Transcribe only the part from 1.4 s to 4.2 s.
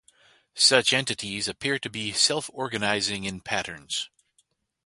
appear to be self-organizing in patterns.